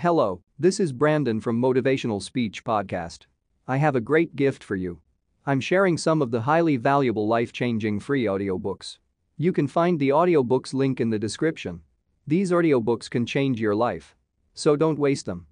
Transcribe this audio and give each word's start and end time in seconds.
Hello, 0.00 0.42
this 0.58 0.78
is 0.78 0.92
Brandon 0.92 1.40
from 1.40 1.58
Motivational 1.58 2.22
Speech 2.22 2.64
Podcast. 2.64 3.20
I 3.66 3.78
have 3.78 3.96
a 3.96 4.00
great 4.00 4.36
gift 4.36 4.62
for 4.62 4.76
you. 4.76 5.00
I'm 5.46 5.58
sharing 5.58 5.96
some 5.96 6.20
of 6.20 6.30
the 6.30 6.42
highly 6.42 6.76
valuable 6.76 7.26
life-changing 7.26 8.00
free 8.00 8.24
audiobooks. 8.24 8.98
You 9.38 9.54
can 9.54 9.66
find 9.66 9.98
the 9.98 10.10
audiobooks 10.10 10.74
link 10.74 11.00
in 11.00 11.08
the 11.08 11.18
description. 11.18 11.80
These 12.26 12.50
audiobooks 12.50 13.08
can 13.08 13.24
change 13.24 13.58
your 13.58 13.74
life. 13.74 14.14
So 14.52 14.76
don't 14.76 14.98
waste 14.98 15.24
them. 15.24 15.46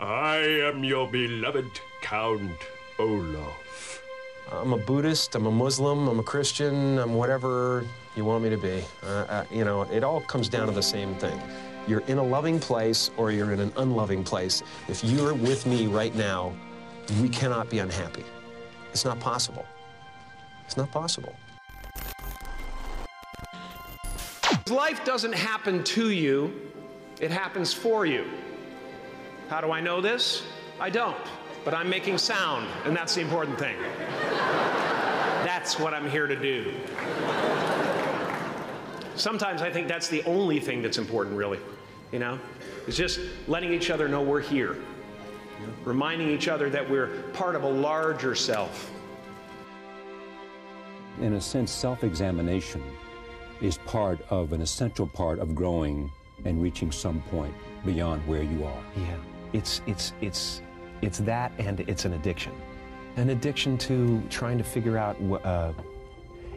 I 0.00 0.36
am 0.36 0.82
your 0.82 1.06
beloved 1.06 1.78
Count 2.00 2.50
Olaf. 2.98 4.02
I'm 4.50 4.72
a 4.72 4.78
Buddhist, 4.78 5.34
I'm 5.34 5.44
a 5.44 5.50
Muslim, 5.50 6.08
I'm 6.08 6.20
a 6.20 6.22
Christian, 6.22 6.98
I'm 6.98 7.16
whatever 7.16 7.84
you 8.16 8.24
want 8.24 8.44
me 8.44 8.48
to 8.48 8.56
be. 8.56 8.82
Uh, 9.02 9.26
uh, 9.28 9.44
you 9.52 9.66
know, 9.66 9.82
it 9.82 10.02
all 10.02 10.22
comes 10.22 10.48
down 10.48 10.68
to 10.68 10.72
the 10.72 10.82
same 10.82 11.14
thing. 11.16 11.38
You're 11.88 12.00
in 12.00 12.18
a 12.18 12.22
loving 12.22 12.60
place 12.60 13.10
or 13.16 13.32
you're 13.32 13.50
in 13.52 13.60
an 13.60 13.72
unloving 13.78 14.22
place. 14.22 14.62
If 14.88 15.02
you're 15.02 15.32
with 15.32 15.64
me 15.64 15.86
right 15.86 16.14
now, 16.14 16.54
we 17.22 17.30
cannot 17.30 17.70
be 17.70 17.78
unhappy. 17.78 18.24
It's 18.90 19.06
not 19.06 19.18
possible. 19.20 19.64
It's 20.66 20.76
not 20.76 20.90
possible. 20.90 21.34
Life 24.68 25.02
doesn't 25.06 25.32
happen 25.32 25.82
to 25.84 26.10
you, 26.10 26.52
it 27.22 27.30
happens 27.30 27.72
for 27.72 28.04
you. 28.04 28.26
How 29.48 29.62
do 29.62 29.72
I 29.72 29.80
know 29.80 30.02
this? 30.02 30.42
I 30.78 30.90
don't, 30.90 31.16
but 31.64 31.72
I'm 31.72 31.88
making 31.88 32.18
sound, 32.18 32.68
and 32.84 32.94
that's 32.94 33.14
the 33.14 33.22
important 33.22 33.58
thing. 33.58 33.76
that's 35.42 35.78
what 35.78 35.94
I'm 35.94 36.10
here 36.10 36.26
to 36.26 36.36
do. 36.36 36.74
Sometimes 39.16 39.62
I 39.62 39.70
think 39.70 39.88
that's 39.88 40.08
the 40.08 40.22
only 40.24 40.60
thing 40.60 40.82
that's 40.82 40.98
important, 40.98 41.34
really. 41.34 41.58
You 42.12 42.18
know, 42.18 42.38
it's 42.86 42.96
just 42.96 43.20
letting 43.46 43.72
each 43.72 43.90
other 43.90 44.08
know 44.08 44.22
we're 44.22 44.40
here, 44.40 44.76
reminding 45.84 46.30
each 46.30 46.48
other 46.48 46.70
that 46.70 46.88
we're 46.88 47.08
part 47.34 47.54
of 47.54 47.64
a 47.64 47.68
larger 47.68 48.34
self. 48.34 48.90
In 51.20 51.34
a 51.34 51.40
sense, 51.40 51.70
self 51.70 52.04
examination 52.04 52.82
is 53.60 53.78
part 53.78 54.20
of 54.30 54.52
an 54.52 54.62
essential 54.62 55.06
part 55.06 55.38
of 55.38 55.54
growing 55.54 56.10
and 56.44 56.62
reaching 56.62 56.92
some 56.92 57.20
point 57.22 57.54
beyond 57.84 58.26
where 58.26 58.42
you 58.42 58.64
are. 58.64 58.82
Yeah, 58.96 59.16
it's, 59.52 59.82
it's, 59.86 60.12
it's, 60.20 60.62
it's 61.02 61.18
that 61.18 61.52
and 61.58 61.80
it's 61.80 62.04
an 62.04 62.14
addiction. 62.14 62.52
An 63.16 63.30
addiction 63.30 63.76
to 63.78 64.22
trying 64.30 64.58
to 64.58 64.64
figure 64.64 64.96
out, 64.96 65.16
uh, 65.44 65.72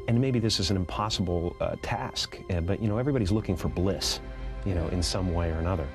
and 0.07 0.22
maybe 0.22 0.39
this 0.39 0.59
is 0.59 0.69
an 0.69 0.77
impossible 0.77 1.55
uh, 1.59 1.75
task, 1.81 2.39
uh, 2.52 2.61
but 2.61 2.81
you 2.81 2.88
know, 2.88 2.99
everybody's 2.99 3.31
looking 3.31 3.55
for 3.55 3.67
bliss, 3.67 4.19
you 4.65 4.75
know, 4.75 4.87
in 4.89 5.01
some 5.01 5.33
way 5.33 5.49
or 5.49 5.59
another. 5.59 5.87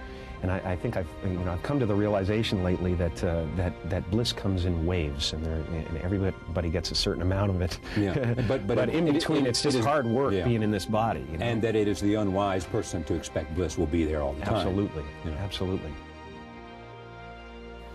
And 0.42 0.50
I, 0.50 0.72
I, 0.72 0.76
think 0.76 0.96
I've, 0.96 1.08
you 1.24 1.30
know, 1.30 1.52
I've 1.52 1.62
come 1.62 1.80
to 1.80 1.86
the 1.86 1.94
realization 1.94 2.62
lately 2.62 2.94
that, 2.94 3.24
uh, 3.24 3.44
that, 3.56 3.72
that 3.88 4.08
bliss 4.10 4.32
comes 4.32 4.66
in 4.66 4.84
waves 4.84 5.32
and, 5.32 5.46
and, 5.46 5.96
everybody 6.02 6.68
gets 6.68 6.90
a 6.90 6.94
certain 6.94 7.22
amount 7.22 7.50
of 7.50 7.60
it. 7.62 7.78
Yeah. 7.96 8.34
But, 8.46 8.66
but, 8.66 8.76
but 8.76 8.88
in 8.90 9.12
between, 9.12 9.38
it, 9.38 9.46
it, 9.46 9.48
it's 9.50 9.62
just 9.62 9.76
it 9.76 9.80
is, 9.80 9.86
hard 9.86 10.06
work 10.06 10.32
yeah. 10.32 10.44
being 10.44 10.62
in 10.62 10.70
this 10.70 10.84
body. 10.84 11.26
You 11.32 11.38
know? 11.38 11.44
And 11.44 11.62
that 11.62 11.74
it 11.74 11.88
is 11.88 12.00
the 12.00 12.14
unwise 12.14 12.64
person 12.66 13.02
to 13.04 13.14
expect 13.14 13.54
bliss 13.54 13.78
will 13.78 13.86
be 13.86 14.04
there 14.04 14.20
all 14.20 14.34
the 14.34 14.44
time. 14.44 14.54
Absolutely. 14.54 15.04
You 15.24 15.30
know? 15.30 15.36
Absolutely. 15.38 15.92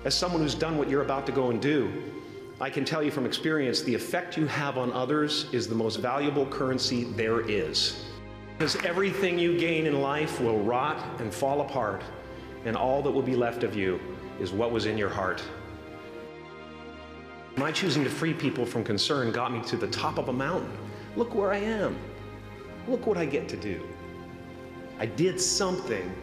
As 0.03 0.15
someone 0.15 0.41
who's 0.41 0.55
done 0.55 0.77
what 0.77 0.89
you're 0.89 1.03
about 1.03 1.25
to 1.27 1.31
go 1.31 1.51
and 1.51 1.61
do, 1.61 1.91
I 2.59 2.69
can 2.69 2.83
tell 2.85 3.03
you 3.03 3.11
from 3.11 3.25
experience 3.25 3.81
the 3.81 3.93
effect 3.93 4.35
you 4.35 4.47
have 4.47 4.77
on 4.77 4.91
others 4.93 5.45
is 5.53 5.67
the 5.67 5.75
most 5.75 5.97
valuable 5.97 6.45
currency 6.47 7.05
there 7.05 7.41
is. 7.49 8.05
Because 8.61 8.75
everything 8.85 9.39
you 9.39 9.57
gain 9.57 9.87
in 9.87 10.01
life 10.03 10.39
will 10.39 10.59
rot 10.59 11.03
and 11.19 11.33
fall 11.33 11.61
apart 11.61 12.03
and 12.63 12.77
all 12.77 13.01
that 13.01 13.09
will 13.09 13.23
be 13.23 13.35
left 13.35 13.63
of 13.63 13.75
you 13.75 13.99
is 14.39 14.51
what 14.51 14.71
was 14.71 14.85
in 14.85 14.99
your 14.99 15.09
heart. 15.09 15.41
My 17.57 17.71
choosing 17.71 18.03
to 18.03 18.09
free 18.11 18.35
people 18.35 18.63
from 18.63 18.83
concern 18.83 19.31
got 19.31 19.51
me 19.51 19.63
to 19.63 19.77
the 19.77 19.87
top 19.87 20.19
of 20.19 20.29
a 20.29 20.33
mountain. 20.33 20.71
Look 21.15 21.33
where 21.33 21.51
I 21.51 21.57
am. 21.57 21.97
Look 22.87 23.07
what 23.07 23.17
I 23.17 23.25
get 23.25 23.49
to 23.49 23.57
do. 23.57 23.81
I 24.99 25.07
did 25.07 25.41
something 25.41 26.13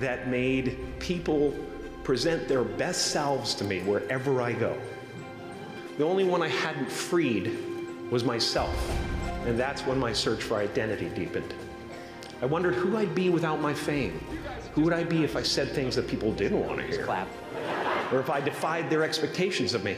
that 0.00 0.26
made 0.26 0.76
people 0.98 1.54
present 2.02 2.48
their 2.48 2.64
best 2.64 3.12
selves 3.12 3.54
to 3.54 3.62
me 3.62 3.82
wherever 3.82 4.42
I 4.42 4.52
go. 4.52 4.76
The 5.96 6.04
only 6.04 6.24
one 6.24 6.42
I 6.42 6.48
hadn't 6.48 6.90
freed 6.90 7.56
was 8.10 8.24
myself, 8.24 8.74
and 9.46 9.58
that's 9.58 9.86
when 9.86 9.98
my 9.98 10.12
search 10.12 10.42
for 10.42 10.56
identity 10.56 11.08
deepened. 11.10 11.54
I 12.42 12.46
wondered 12.46 12.74
who 12.74 12.96
I'd 12.96 13.14
be 13.14 13.30
without 13.30 13.60
my 13.60 13.72
fame. 13.72 14.20
Who 14.74 14.82
would 14.82 14.92
I 14.92 15.04
be 15.04 15.22
if 15.22 15.36
I 15.36 15.42
said 15.42 15.70
things 15.70 15.94
that 15.96 16.08
people 16.08 16.32
didn't 16.32 16.66
want 16.66 16.80
to 16.80 16.86
hear? 16.86 17.04
Clap. 17.04 17.28
Or 18.12 18.18
if 18.18 18.28
I 18.28 18.40
defied 18.40 18.90
their 18.90 19.04
expectations 19.04 19.72
of 19.72 19.84
me? 19.84 19.96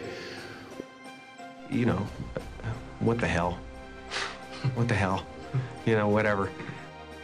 You 1.70 1.86
know, 1.86 2.06
what 3.00 3.18
the 3.18 3.26
hell? 3.26 3.58
what 4.74 4.86
the 4.86 4.94
hell? 4.94 5.26
You 5.86 5.96
know, 5.96 6.08
whatever. 6.08 6.50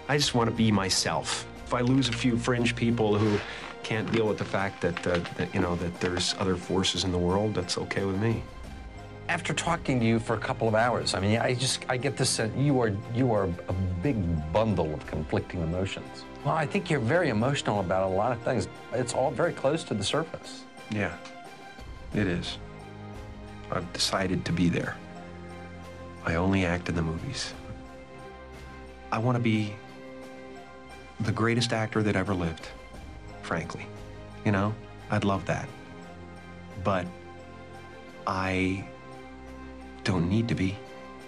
I 0.08 0.16
just 0.16 0.34
want 0.34 0.48
to 0.48 0.56
be 0.56 0.72
myself. 0.72 1.46
If 1.66 1.74
I 1.74 1.80
lose 1.82 2.08
a 2.08 2.12
few 2.12 2.36
fringe 2.36 2.74
people 2.74 3.16
who 3.16 3.38
can't 3.82 4.10
deal 4.10 4.26
with 4.26 4.38
the 4.38 4.44
fact 4.44 4.80
that, 4.80 5.06
uh, 5.06 5.20
that 5.36 5.54
you 5.54 5.60
know, 5.60 5.76
that 5.76 6.00
there's 6.00 6.34
other 6.38 6.56
forces 6.56 7.04
in 7.04 7.12
the 7.12 7.18
world, 7.18 7.54
that's 7.54 7.76
okay 7.76 8.04
with 8.04 8.20
me 8.20 8.42
after 9.28 9.54
talking 9.54 9.98
to 10.00 10.06
you 10.06 10.18
for 10.18 10.34
a 10.34 10.38
couple 10.38 10.68
of 10.68 10.74
hours, 10.74 11.14
I 11.14 11.20
mean, 11.20 11.38
I 11.38 11.54
just 11.54 11.84
I 11.88 11.96
get 11.96 12.16
this 12.16 12.30
sense 12.30 12.54
you 12.56 12.80
are 12.80 12.92
you 13.14 13.32
are 13.32 13.44
a 13.44 13.72
big 14.02 14.16
bundle 14.52 14.92
of 14.92 15.06
conflicting 15.06 15.62
emotions. 15.62 16.24
Well, 16.44 16.54
I 16.54 16.66
think 16.66 16.90
you're 16.90 17.00
very 17.00 17.30
emotional 17.30 17.80
about 17.80 18.02
a 18.04 18.14
lot 18.14 18.32
of 18.32 18.40
things. 18.42 18.68
It's 18.92 19.14
all 19.14 19.30
very 19.30 19.52
close 19.52 19.82
to 19.84 19.94
the 19.94 20.04
surface. 20.04 20.64
Yeah, 20.90 21.16
it 22.14 22.26
is. 22.26 22.58
I've 23.70 23.90
decided 23.92 24.44
to 24.44 24.52
be 24.52 24.68
there. 24.68 24.96
I 26.26 26.34
only 26.34 26.64
act 26.64 26.88
in 26.88 26.94
the 26.94 27.02
movies. 27.02 27.54
I 29.10 29.18
want 29.18 29.36
to 29.36 29.42
be 29.42 29.74
the 31.20 31.32
greatest 31.32 31.72
actor 31.72 32.02
that 32.02 32.16
ever 32.16 32.34
lived, 32.34 32.68
frankly. 33.42 33.86
You 34.44 34.52
know, 34.52 34.74
I'd 35.10 35.24
love 35.24 35.46
that. 35.46 35.68
But 36.82 37.06
I 38.26 38.86
don't 40.04 40.28
need 40.28 40.48
to 40.48 40.54
be. 40.54 40.76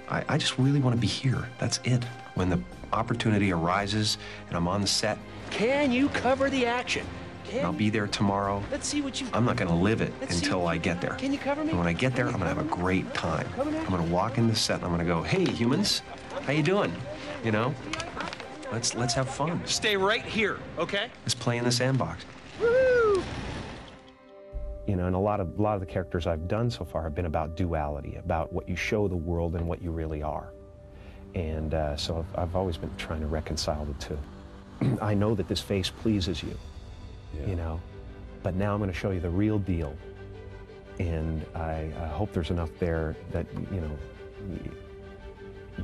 I, 0.08 0.24
I 0.28 0.38
just 0.38 0.58
really 0.58 0.80
want 0.80 0.94
to 0.94 1.00
be 1.00 1.06
here. 1.06 1.48
That's 1.58 1.80
it. 1.84 2.04
When 2.34 2.48
the 2.48 2.60
opportunity 2.92 3.52
arises 3.52 4.18
and 4.48 4.56
I'm 4.56 4.68
on 4.68 4.80
the 4.80 4.86
set, 4.86 5.18
can 5.50 5.90
you 5.90 6.08
cover 6.10 6.48
the 6.50 6.66
action? 6.66 7.06
Can 7.44 7.64
I'll 7.64 7.72
be 7.72 7.90
there 7.90 8.08
tomorrow. 8.08 8.62
Let's 8.72 8.88
see 8.88 9.00
what 9.00 9.20
you. 9.20 9.28
I'm 9.32 9.44
not 9.44 9.56
going 9.56 9.68
to 9.68 9.76
live 9.76 10.00
it 10.00 10.12
Let's 10.20 10.36
until 10.36 10.66
I 10.66 10.78
get 10.78 11.00
there. 11.00 11.14
Can 11.14 11.32
you 11.32 11.38
cover 11.38 11.62
me? 11.62 11.70
And 11.70 11.78
when 11.78 11.86
I 11.86 11.92
get 11.92 12.16
there, 12.16 12.26
I'm 12.26 12.32
going 12.32 12.42
to 12.42 12.48
have 12.48 12.58
a 12.58 12.64
great 12.64 13.12
time. 13.14 13.48
I'm 13.56 13.70
going 13.70 14.04
to 14.04 14.12
walk 14.12 14.36
in 14.36 14.48
the 14.48 14.54
set 14.54 14.76
and 14.76 14.84
I'm 14.84 14.90
going 14.90 15.06
to 15.06 15.12
go, 15.12 15.22
"Hey, 15.22 15.44
humans, 15.44 16.02
how 16.42 16.52
you 16.52 16.64
doing? 16.64 16.92
You 17.44 17.52
know, 17.52 17.74
let's 18.72 18.96
let's 18.96 19.14
have 19.14 19.28
fun. 19.28 19.60
Stay 19.64 19.96
right 19.96 20.24
here, 20.24 20.58
okay? 20.76 21.08
Let's 21.22 21.34
play 21.34 21.58
in 21.58 21.64
the 21.64 21.72
sandbox." 21.72 22.24
Woo! 22.60 22.95
You 24.86 24.94
know, 24.94 25.06
and 25.06 25.16
a 25.16 25.18
lot 25.18 25.40
of 25.40 25.58
a 25.58 25.62
lot 25.62 25.74
of 25.74 25.80
the 25.80 25.86
characters 25.86 26.26
I've 26.26 26.46
done 26.46 26.70
so 26.70 26.84
far 26.84 27.02
have 27.02 27.14
been 27.14 27.26
about 27.26 27.56
duality, 27.56 28.16
about 28.16 28.52
what 28.52 28.68
you 28.68 28.76
show 28.76 29.08
the 29.08 29.16
world 29.16 29.56
and 29.56 29.66
what 29.66 29.82
you 29.82 29.90
really 29.90 30.22
are. 30.22 30.52
And 31.34 31.74
uh, 31.74 31.96
so 31.96 32.18
I've, 32.18 32.38
I've, 32.38 32.56
always 32.56 32.76
been 32.76 32.94
trying 32.96 33.20
to 33.20 33.26
reconcile 33.26 33.84
the 33.84 33.94
two. 33.94 34.98
I 35.02 35.12
know 35.12 35.34
that 35.34 35.48
this 35.48 35.60
face 35.60 35.90
pleases 35.90 36.42
you, 36.42 36.56
yeah. 37.34 37.46
you 37.46 37.56
know, 37.56 37.80
but 38.42 38.54
now 38.54 38.72
I'm 38.72 38.78
going 38.78 38.90
to 38.90 38.96
show 38.96 39.10
you 39.10 39.20
the 39.20 39.28
real 39.28 39.58
deal. 39.58 39.94
And 40.98 41.44
I, 41.54 41.92
I 42.00 42.06
hope 42.06 42.32
there's 42.32 42.50
enough 42.50 42.70
there 42.78 43.16
that, 43.32 43.46
you 43.70 43.80
know, 43.82 43.90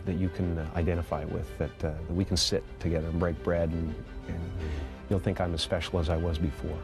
that 0.07 0.15
you 0.15 0.31
can 0.31 0.57
uh, 0.57 0.67
identify 0.75 1.25
with, 1.25 1.47
that, 1.59 1.85
uh, 1.85 1.91
that 1.91 2.15
we 2.15 2.25
can 2.25 2.37
sit 2.37 2.65
together 2.81 3.09
and 3.09 3.21
break 3.21 3.43
bread 3.43 3.69
and, 3.69 3.95
and 4.29 4.41
you'll 5.11 5.19
think 5.19 5.39
I'm 5.39 5.53
as 5.53 5.61
special 5.61 5.99
as 5.99 6.09
I 6.09 6.17
was 6.17 6.39
before 6.39 6.79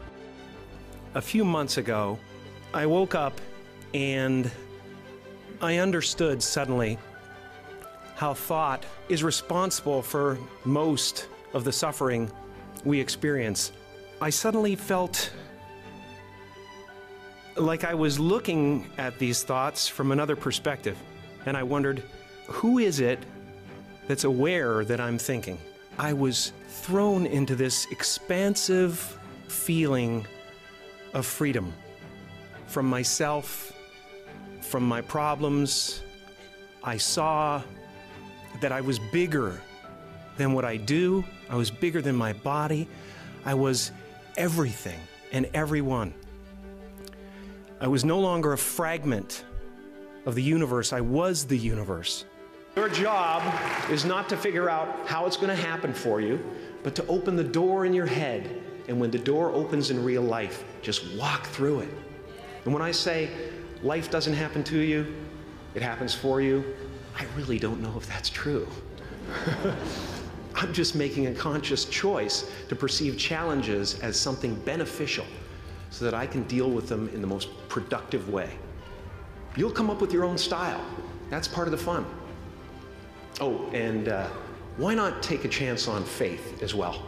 a 1.15 1.21
few 1.21 1.43
months 1.43 1.77
ago, 1.77 2.19
I 2.73 2.85
woke 2.85 3.15
up 3.15 3.39
and 3.93 4.49
I 5.61 5.77
understood 5.77 6.41
suddenly 6.41 6.97
how 8.15 8.33
thought 8.33 8.85
is 9.07 9.23
responsible 9.23 10.01
for 10.01 10.37
most 10.65 11.27
of 11.53 11.63
the 11.63 11.71
suffering 11.71 12.31
we 12.85 12.99
experience. 12.99 13.71
I 14.21 14.29
suddenly 14.29 14.75
felt 14.75 15.31
like 17.55 17.83
I 17.83 17.93
was 17.93 18.19
looking 18.19 18.89
at 18.97 19.17
these 19.17 19.43
thoughts 19.43 19.87
from 19.87 20.11
another 20.11 20.35
perspective, 20.35 20.97
and 21.45 21.57
I 21.57 21.63
wondered, 21.63 22.03
who 22.47 22.77
is 22.77 22.99
it 22.99 23.19
that's 24.07 24.23
aware 24.23 24.85
that 24.85 24.99
I'm 24.99 25.17
thinking? 25.17 25.57
I 25.97 26.13
was 26.13 26.53
thrown 26.67 27.25
into 27.25 27.55
this 27.55 27.85
expansive 27.91 29.17
feeling 29.47 30.25
of 31.13 31.25
freedom 31.25 31.73
from 32.67 32.85
myself, 32.87 33.73
from 34.61 34.83
my 34.83 35.01
problems. 35.01 36.03
I 36.83 36.97
saw 36.97 37.61
that 38.61 38.71
I 38.71 38.81
was 38.81 38.99
bigger 39.11 39.59
than 40.37 40.53
what 40.53 40.65
I 40.65 40.77
do, 40.77 41.25
I 41.49 41.55
was 41.55 41.69
bigger 41.69 42.01
than 42.01 42.15
my 42.15 42.33
body, 42.33 42.87
I 43.45 43.53
was 43.53 43.91
everything 44.37 44.99
and 45.31 45.49
everyone. 45.53 46.13
I 47.81 47.87
was 47.87 48.03
no 48.05 48.19
longer 48.19 48.53
a 48.53 48.57
fragment 48.57 49.45
of 50.25 50.35
the 50.35 50.43
universe, 50.43 50.93
I 50.93 51.01
was 51.01 51.45
the 51.45 51.57
universe. 51.57 52.25
Your 52.75 52.89
job 52.89 53.41
is 53.89 54.05
not 54.05 54.29
to 54.29 54.37
figure 54.37 54.69
out 54.69 55.07
how 55.07 55.25
it's 55.25 55.35
going 55.35 55.49
to 55.49 55.55
happen 55.55 55.93
for 55.93 56.21
you, 56.21 56.39
but 56.83 56.95
to 56.95 57.05
open 57.07 57.35
the 57.35 57.43
door 57.43 57.85
in 57.85 57.93
your 57.93 58.05
head. 58.05 58.63
And 58.89 58.99
when 58.99 59.11
the 59.11 59.19
door 59.19 59.51
opens 59.53 59.91
in 59.91 60.03
real 60.03 60.23
life, 60.23 60.65
just 60.81 61.13
walk 61.13 61.45
through 61.45 61.81
it. 61.81 61.89
And 62.65 62.73
when 62.73 62.81
I 62.81 62.89
say 62.89 63.29
life 63.83 64.09
doesn't 64.09 64.33
happen 64.33 64.63
to 64.63 64.79
you, 64.79 65.15
it 65.75 65.83
happens 65.83 66.15
for 66.15 66.41
you, 66.41 66.75
I 67.15 67.25
really 67.37 67.59
don't 67.59 67.81
know 67.81 67.93
if 67.95 68.07
that's 68.07 68.29
true. 68.29 68.67
I'm 70.55 70.73
just 70.73 70.95
making 70.95 71.27
a 71.27 71.33
conscious 71.35 71.85
choice 71.85 72.49
to 72.67 72.75
perceive 72.75 73.15
challenges 73.15 73.99
as 73.99 74.19
something 74.19 74.55
beneficial 74.61 75.25
so 75.91 76.03
that 76.03 76.15
I 76.15 76.25
can 76.25 76.43
deal 76.45 76.71
with 76.71 76.89
them 76.89 77.09
in 77.13 77.21
the 77.21 77.27
most 77.27 77.49
productive 77.69 78.29
way. 78.29 78.57
You'll 79.55 79.69
come 79.69 79.91
up 79.91 80.01
with 80.01 80.11
your 80.11 80.25
own 80.25 80.37
style. 80.37 80.83
That's 81.29 81.47
part 81.47 81.67
of 81.67 81.71
the 81.71 81.77
fun. 81.77 82.07
Oh, 83.39 83.69
and 83.71 84.09
uh, 84.09 84.27
why 84.77 84.95
not 84.95 85.21
take 85.21 85.45
a 85.45 85.47
chance 85.47 85.87
on 85.87 86.03
faith 86.03 86.63
as 86.63 86.73
well? 86.73 87.03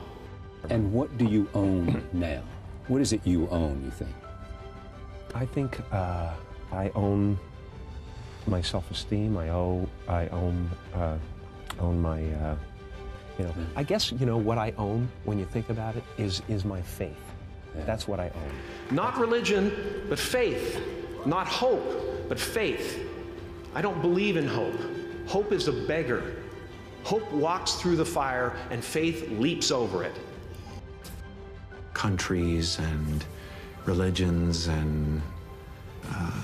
And 0.70 0.94
what 0.94 1.18
do 1.18 1.26
you 1.26 1.48
own 1.54 2.04
now? 2.14 2.44
What 2.88 3.02
is 3.02 3.14
it 3.14 3.26
you 3.26 3.48
own, 3.50 3.84
you 3.84 3.92
think? 3.92 4.12
I 5.34 5.46
think 5.46 5.80
uh, 5.92 6.34
I 6.72 6.92
own 6.96 7.40
my 8.48 8.62
self-esteem. 8.62 9.38
I 9.38 9.50
owe. 9.50 9.88
I 10.08 10.28
own. 10.28 10.70
Uh, 10.94 11.18
own 11.80 12.02
my. 12.02 12.24
Uh, 12.26 12.56
you 13.38 13.46
know. 13.46 13.54
I 13.76 13.84
guess 13.84 14.12
you 14.12 14.26
know 14.26 14.38
what 14.38 14.58
I 14.58 14.74
own 14.78 15.10
when 15.24 15.40
you 15.40 15.46
think 15.46 15.70
about 15.70 15.96
it 15.96 16.04
is 16.18 16.42
is 16.48 16.66
my 16.66 16.82
faith. 16.82 17.18
Yeah. 17.76 17.86
That's 17.86 18.08
what 18.08 18.20
I 18.20 18.26
own. 18.26 18.96
Not 18.96 19.18
religion, 19.18 20.06
but 20.10 20.20
faith. 20.20 20.82
Not 21.26 21.48
hope, 21.48 22.28
but 22.28 22.40
faith. 22.40 23.08
I 23.74 23.82
don't 23.82 24.02
believe 24.02 24.36
in 24.36 24.48
hope. 24.48 24.76
Hope 25.28 25.52
is 25.54 25.68
a 25.68 25.72
beggar. 25.72 26.36
Hope 27.04 27.32
walks 27.32 27.76
through 27.76 27.96
the 27.96 28.06
fire, 28.06 28.56
and 28.70 28.84
faith 28.84 29.30
leaps 29.32 29.72
over 29.72 30.04
it. 30.04 30.14
Countries 32.02 32.80
and 32.80 33.24
religions 33.86 34.66
and 34.66 35.22
uh, 36.10 36.42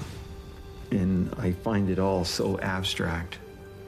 and 0.92 1.34
I 1.40 1.52
find 1.52 1.90
it 1.90 1.98
all 1.98 2.24
so 2.24 2.60
abstract. 2.60 3.40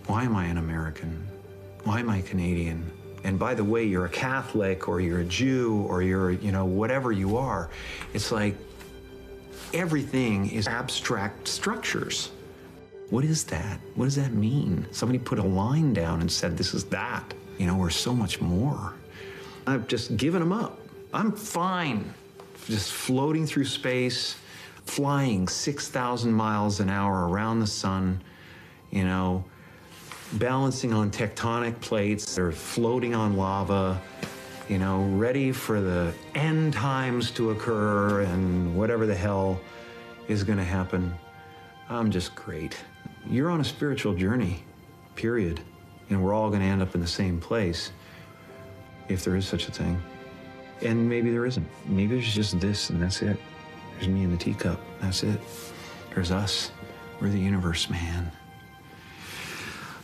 Why 0.07 0.24
am 0.24 0.36
I 0.36 0.45
an 0.45 0.57
American? 0.57 1.27
Why 1.83 2.00
am 2.00 2.10
I 2.10 2.21
Canadian? 2.21 2.92
And 3.24 3.38
by 3.38 3.54
the 3.54 3.63
way, 3.63 3.83
you're 3.86 4.06
a 4.06 4.16
Catholic 4.30 4.88
or 4.88 5.00
you're 5.00 5.19
a 5.19 5.25
Jew 5.25 5.86
or 5.88 6.01
you're, 6.01 6.31
you 6.31 6.51
know, 6.51 6.66
whatever 6.66 7.12
you 7.12 7.38
are. 7.38 7.69
It's 8.15 8.31
like 8.31 8.56
everything 9.72 10.50
is 10.50 10.68
abstract 10.68 11.48
structures. 11.48 12.31
What 13.12 13.24
is 13.24 13.44
that? 13.44 13.80
What 13.94 14.06
does 14.06 14.15
that 14.15 14.33
mean? 14.33 14.88
Somebody 14.89 15.19
put 15.19 15.38
a 15.38 15.44
line 15.63 15.94
down 15.94 16.22
and 16.22 16.31
said, 16.31 16.57
this 16.57 16.74
is 16.74 16.86
that. 16.86 17.31
You 17.60 17.68
know, 17.68 17.77
we're 17.77 17.92
so 17.92 18.15
much 18.15 18.42
more. 18.42 18.95
I've 19.68 19.88
just 19.88 20.18
given 20.18 20.39
them 20.39 20.51
up. 20.51 20.80
I'm 21.11 21.31
fine 21.31 22.13
just 22.67 22.91
floating 22.91 23.47
through 23.47 23.65
space, 23.65 24.35
flying 24.85 25.47
6,000 25.47 26.31
miles 26.31 26.79
an 26.79 26.89
hour 26.89 27.27
around 27.27 27.59
the 27.59 27.67
sun, 27.67 28.21
you 28.91 29.03
know, 29.03 29.44
balancing 30.33 30.94
on 30.94 31.09
tectonic 31.09 31.79
plates, 31.81 32.35
they're 32.35 32.51
floating 32.51 33.15
on 33.15 33.35
lava, 33.35 34.00
you 34.67 34.77
know, 34.77 35.03
ready 35.15 35.51
for 35.51 35.81
the 35.81 36.13
end 36.35 36.73
times 36.73 37.31
to 37.31 37.50
occur 37.50 38.21
and 38.21 38.75
whatever 38.77 39.07
the 39.07 39.15
hell 39.15 39.59
is 40.27 40.44
going 40.44 40.59
to 40.59 40.63
happen. 40.63 41.12
I'm 41.89 42.12
just 42.12 42.35
great. 42.35 42.77
You're 43.27 43.50
on 43.50 43.62
a 43.62 43.65
spiritual 43.65 44.13
journey, 44.13 44.63
period. 45.15 45.59
And 46.12 46.23
we're 46.23 46.33
all 46.33 46.50
going 46.50 46.62
to 46.62 46.67
end 46.67 46.83
up 46.83 46.94
in 46.94 47.01
the 47.01 47.07
same 47.07 47.39
place, 47.39 47.91
if 49.07 49.23
there 49.23 49.35
is 49.35 49.47
such 49.47 49.67
a 49.67 49.71
thing. 49.71 50.00
And 50.81 51.09
maybe 51.09 51.31
there 51.31 51.45
isn't. 51.45 51.67
Maybe 51.85 52.15
there's 52.15 52.33
just 52.33 52.59
this 52.59 52.89
and 52.89 53.01
that's 53.01 53.21
it. 53.21 53.37
There's 53.95 54.07
me 54.07 54.23
in 54.23 54.31
the 54.31 54.37
teacup. 54.37 54.79
That's 55.01 55.23
it. 55.23 55.39
There's 56.13 56.31
us. 56.31 56.71
We're 57.19 57.29
the 57.29 57.39
universe, 57.39 57.89
man. 57.89 58.31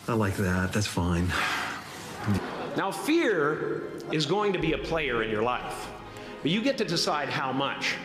I 0.08 0.14
like 0.14 0.36
that. 0.36 0.74
That's 0.74 0.88
fine. 0.88 1.32
Now, 2.76 2.92
fear 2.92 3.84
is 4.12 4.26
going 4.26 4.52
to 4.54 4.60
be 4.60 4.74
a 4.74 4.78
player 4.78 5.24
in 5.24 5.30
your 5.30 5.42
life, 5.42 5.90
but 6.42 6.52
you 6.52 6.62
get 6.62 6.78
to 6.80 6.86
decide 6.86 7.30
how 7.30 7.52
much. 7.52 7.96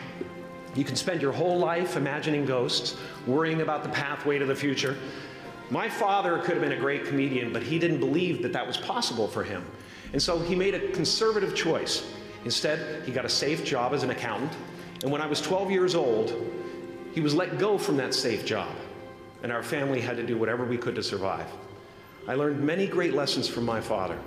You 0.73 0.85
can 0.85 0.95
spend 0.95 1.21
your 1.21 1.33
whole 1.33 1.59
life 1.59 1.97
imagining 1.97 2.45
ghosts, 2.45 2.95
worrying 3.27 3.61
about 3.61 3.83
the 3.83 3.89
pathway 3.89 4.39
to 4.39 4.45
the 4.45 4.55
future. 4.55 4.95
My 5.69 5.89
father 5.89 6.37
could 6.39 6.53
have 6.53 6.61
been 6.61 6.71
a 6.71 6.79
great 6.79 7.05
comedian, 7.05 7.51
but 7.51 7.61
he 7.61 7.77
didn't 7.77 7.99
believe 7.99 8.41
that 8.43 8.53
that 8.53 8.65
was 8.65 8.77
possible 8.77 9.27
for 9.27 9.43
him. 9.43 9.65
And 10.13 10.21
so 10.21 10.39
he 10.39 10.55
made 10.55 10.73
a 10.73 10.91
conservative 10.91 11.55
choice. 11.55 12.09
Instead, 12.45 13.03
he 13.05 13.11
got 13.11 13.25
a 13.25 13.29
safe 13.29 13.63
job 13.63 13.93
as 13.93 14.03
an 14.03 14.09
accountant. 14.09 14.51
And 15.03 15.11
when 15.11 15.21
I 15.21 15.27
was 15.27 15.41
12 15.41 15.71
years 15.71 15.95
old, 15.95 16.33
he 17.13 17.21
was 17.21 17.33
let 17.35 17.57
go 17.57 17.77
from 17.77 17.97
that 17.97 18.13
safe 18.13 18.45
job. 18.45 18.73
And 19.43 19.51
our 19.51 19.63
family 19.63 20.01
had 20.01 20.17
to 20.17 20.23
do 20.23 20.37
whatever 20.37 20.65
we 20.65 20.77
could 20.77 20.95
to 20.95 21.03
survive. 21.03 21.47
I 22.27 22.35
learned 22.35 22.63
many 22.63 22.87
great 22.87 23.13
lessons 23.13 23.47
from 23.47 23.65
my 23.65 23.81
father, 23.81 24.17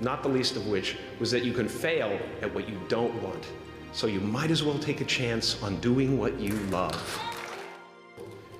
not 0.00 0.22
the 0.22 0.28
least 0.28 0.56
of 0.56 0.66
which 0.68 0.96
was 1.18 1.30
that 1.32 1.44
you 1.44 1.52
can 1.52 1.68
fail 1.68 2.18
at 2.40 2.52
what 2.54 2.68
you 2.68 2.80
don't 2.88 3.20
want. 3.22 3.46
So 3.92 4.06
you 4.06 4.20
might 4.20 4.50
as 4.50 4.62
well 4.62 4.78
take 4.78 5.00
a 5.00 5.04
chance 5.04 5.62
on 5.62 5.78
doing 5.80 6.18
what 6.18 6.38
you 6.40 6.54
love. 6.70 7.20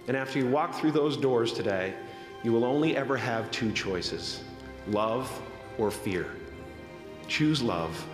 And 0.09 0.17
after 0.17 0.39
you 0.39 0.49
walk 0.49 0.75
through 0.75 0.93
those 0.93 1.17
doors 1.17 1.53
today, 1.53 1.95
you 2.43 2.53
will 2.53 2.65
only 2.65 2.97
ever 2.97 3.17
have 3.17 3.51
two 3.51 3.73
choices 3.73 4.43
love 4.89 5.31
or 5.79 5.91
fear. 5.93 6.27
Choose 7.29 7.63
love, 7.63 8.05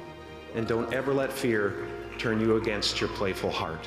and 0.55 0.67
don't 0.67 0.93
ever 0.93 1.13
let 1.13 1.33
fear 1.33 1.87
turn 2.19 2.41
you 2.41 2.57
against 2.57 3.01
your 3.01 3.11
playful 3.11 3.51
heart. 3.51 3.87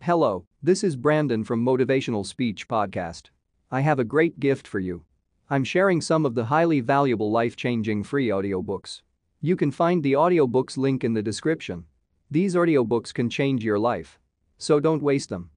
Hello, 0.00 0.44
this 0.62 0.84
is 0.84 0.96
Brandon 0.96 1.44
from 1.44 1.64
Motivational 1.64 2.26
Speech 2.26 2.68
Podcast. 2.68 3.30
I 3.70 3.80
have 3.80 3.98
a 3.98 4.04
great 4.04 4.38
gift 4.38 4.68
for 4.68 4.78
you. 4.78 5.04
I'm 5.48 5.64
sharing 5.64 6.00
some 6.00 6.26
of 6.26 6.34
the 6.34 6.44
highly 6.44 6.80
valuable 6.80 7.30
life 7.30 7.56
changing 7.56 8.04
free 8.04 8.28
audiobooks. 8.28 9.00
You 9.40 9.56
can 9.56 9.70
find 9.70 10.02
the 10.02 10.12
audiobooks 10.12 10.76
link 10.76 11.04
in 11.04 11.14
the 11.14 11.22
description. 11.22 11.84
These 12.30 12.54
audiobooks 12.54 13.14
can 13.14 13.30
change 13.30 13.64
your 13.64 13.78
life. 13.78 14.18
So 14.58 14.78
don't 14.78 15.02
waste 15.02 15.30
them. 15.30 15.50